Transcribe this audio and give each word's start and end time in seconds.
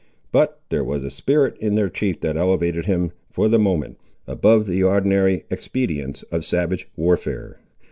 But 0.31 0.59
there 0.69 0.83
was 0.83 1.03
a 1.03 1.11
spirit 1.11 1.55
in 1.59 1.75
their 1.75 1.87
chief 1.87 2.21
that 2.21 2.35
elevated 2.35 2.87
him, 2.87 3.11
for 3.29 3.47
the 3.47 3.59
moment, 3.59 3.99
above 4.25 4.65
the 4.65 4.81
ordinary 4.81 5.45
expedients 5.51 6.23
of 6.31 6.43
savage 6.43 6.89
warfare. 6.95 7.59